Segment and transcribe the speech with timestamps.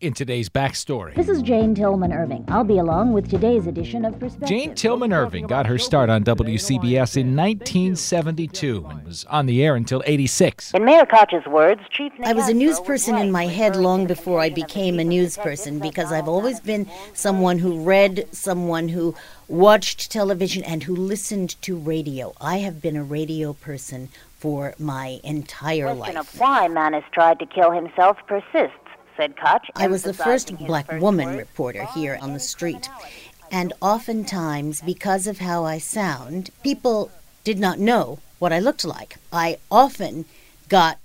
[0.00, 1.14] in today's backstory.
[1.14, 2.44] This is Jane Tillman Irving.
[2.48, 4.48] I'll be along with today's edition of Perspective.
[4.48, 9.76] Jane Tillman Irving got her start on WCBS in 1972 and was on the air
[9.76, 10.72] until 86.
[10.72, 14.40] In Mayor Koch's words, Chief I was a news person in my head long before
[14.40, 19.14] I became a news person because I've always been someone who read, someone who
[19.48, 22.32] watched television, and who listened to radio.
[22.40, 24.08] I have been a radio person
[24.40, 25.94] for my entire life.
[25.94, 26.34] The question life.
[26.34, 28.79] of why Mannis tried to kill himself persists,
[29.20, 29.66] said Koch.
[29.76, 31.38] I was the first black first woman words.
[31.38, 32.88] reporter here on the street.
[33.52, 37.10] And oftentimes, because of how I sound, people
[37.44, 39.16] did not know what I looked like.
[39.30, 40.24] I often
[40.70, 40.98] got,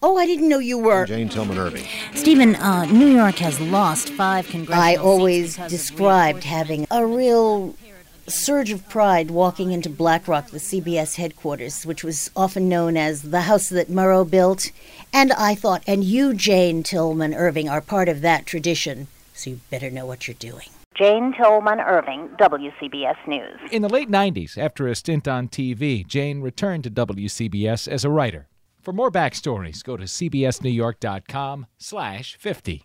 [0.00, 1.06] oh, I didn't know you were.
[1.06, 1.84] Jane Tillman Irving.
[2.14, 7.74] Stephen, uh, New York has lost five congressional I always because described having a real
[8.28, 13.22] surge of pride walking into Black Rock, the CBS headquarters, which was often known as
[13.22, 14.70] the house that Murrow built.
[15.12, 19.60] And I thought, and you, Jane Tillman Irving, are part of that tradition, so you
[19.70, 20.68] better know what you're doing.
[20.94, 23.58] Jane Tillman Irving, WCBS News.
[23.70, 28.10] In the late 90s, after a stint on TV, Jane returned to WCBS as a
[28.10, 28.48] writer.
[28.80, 32.84] For more backstories, go to cbsnewyork.com slash 50.